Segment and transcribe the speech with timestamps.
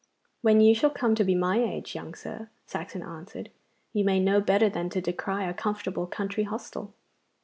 [0.41, 3.51] 'When you shall come to be my age, young sir,' Saxon answered,
[3.93, 6.91] 'you may know better than to decry a comfortable country hostel.